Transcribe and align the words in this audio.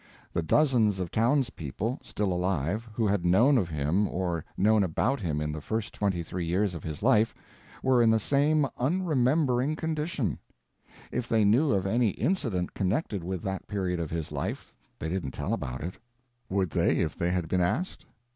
The 0.33 0.41
dozens 0.41 0.99
of 0.99 1.11
townspeople, 1.11 1.99
still 2.01 2.33
alive, 2.33 2.89
who 2.95 3.05
had 3.05 3.23
known 3.23 3.59
of 3.59 3.69
him 3.69 4.07
or 4.07 4.43
known 4.57 4.83
about 4.83 5.19
him 5.19 5.39
in 5.39 5.51
the 5.51 5.61
first 5.61 5.93
twenty 5.93 6.23
three 6.23 6.43
years 6.43 6.73
of 6.73 6.81
his 6.83 7.03
life 7.03 7.35
were 7.83 8.01
in 8.01 8.09
the 8.09 8.17
same 8.19 8.65
unremembering 8.79 9.75
condition: 9.75 10.39
if 11.11 11.29
they 11.29 11.45
knew 11.45 11.71
of 11.71 11.85
any 11.85 12.09
incident 12.17 12.73
connected 12.73 13.23
with 13.23 13.43
that 13.43 13.67
period 13.67 13.99
of 13.99 14.09
his 14.09 14.31
life 14.31 14.75
they 14.97 15.07
didn't 15.07 15.35
tell 15.35 15.53
about 15.53 15.83
it. 15.83 15.99
Would 16.49 16.71
they 16.71 16.97
if 16.97 17.15
they 17.15 17.29
had 17.29 17.47
been 17.47 17.61
asked? 17.61 18.07